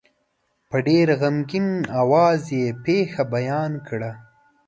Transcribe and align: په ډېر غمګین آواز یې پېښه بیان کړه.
په 0.69 0.77
ډېر 0.87 1.07
غمګین 1.21 1.67
آواز 2.01 2.41
یې 2.57 2.65
پېښه 2.85 3.23
بیان 3.33 3.71
کړه. 3.87 4.11